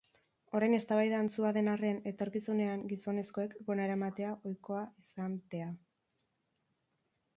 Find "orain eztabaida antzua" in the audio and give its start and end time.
0.59-1.51